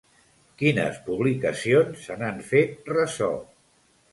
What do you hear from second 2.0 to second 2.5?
se n'han